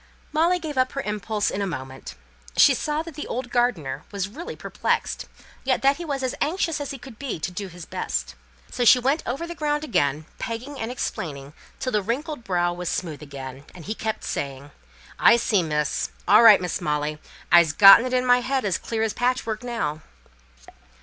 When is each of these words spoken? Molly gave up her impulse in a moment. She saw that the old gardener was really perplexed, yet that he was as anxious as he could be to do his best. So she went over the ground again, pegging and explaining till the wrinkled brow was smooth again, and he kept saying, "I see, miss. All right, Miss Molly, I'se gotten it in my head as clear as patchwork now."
Molly 0.33 0.57
gave 0.57 0.79
up 0.79 0.93
her 0.93 1.01
impulse 1.01 1.51
in 1.51 1.61
a 1.61 1.67
moment. 1.67 2.15
She 2.57 2.73
saw 2.73 3.03
that 3.03 3.13
the 3.13 3.27
old 3.27 3.51
gardener 3.51 4.03
was 4.11 4.27
really 4.27 4.55
perplexed, 4.55 5.27
yet 5.63 5.83
that 5.83 5.97
he 5.97 6.05
was 6.05 6.23
as 6.23 6.33
anxious 6.41 6.81
as 6.81 6.89
he 6.89 6.97
could 6.97 7.19
be 7.19 7.39
to 7.39 7.51
do 7.51 7.67
his 7.67 7.85
best. 7.85 8.33
So 8.71 8.83
she 8.83 8.97
went 8.97 9.21
over 9.27 9.45
the 9.45 9.53
ground 9.53 9.83
again, 9.83 10.25
pegging 10.39 10.79
and 10.79 10.89
explaining 10.89 11.53
till 11.79 11.91
the 11.91 12.01
wrinkled 12.01 12.43
brow 12.43 12.73
was 12.73 12.89
smooth 12.89 13.21
again, 13.21 13.63
and 13.75 13.85
he 13.85 13.93
kept 13.93 14.23
saying, 14.23 14.71
"I 15.19 15.37
see, 15.37 15.61
miss. 15.61 16.09
All 16.27 16.41
right, 16.41 16.59
Miss 16.61 16.81
Molly, 16.81 17.19
I'se 17.51 17.71
gotten 17.73 18.07
it 18.07 18.13
in 18.15 18.25
my 18.25 18.39
head 18.41 18.65
as 18.65 18.79
clear 18.79 19.03
as 19.03 19.13
patchwork 19.13 19.61
now." 19.63 20.01